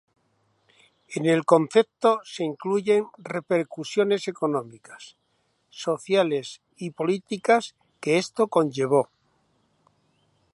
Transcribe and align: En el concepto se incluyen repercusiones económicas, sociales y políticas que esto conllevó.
En 1.13 1.27
el 1.27 1.45
concepto 1.45 2.21
se 2.23 2.43
incluyen 2.43 3.05
repercusiones 3.19 4.27
económicas, 4.27 5.15
sociales 5.69 6.59
y 6.75 6.87
políticas 6.89 7.75
que 7.99 8.17
esto 8.23 8.47
conllevó. 8.47 9.11